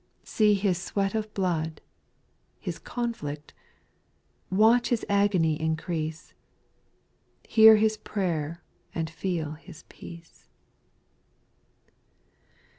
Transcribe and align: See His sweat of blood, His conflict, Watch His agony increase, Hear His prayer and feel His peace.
See 0.23 0.55
His 0.55 0.81
sweat 0.81 1.13
of 1.13 1.31
blood, 1.35 1.79
His 2.59 2.79
conflict, 2.79 3.53
Watch 4.49 4.89
His 4.89 5.05
agony 5.07 5.61
increase, 5.61 6.33
Hear 7.43 7.75
His 7.75 7.97
prayer 7.97 8.63
and 8.95 9.07
feel 9.11 9.51
His 9.51 9.83
peace. 9.89 10.49